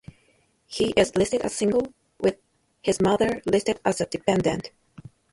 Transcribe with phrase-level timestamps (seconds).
[0.65, 2.37] He is listed as single, with
[2.81, 4.71] his mother listed as a dependent.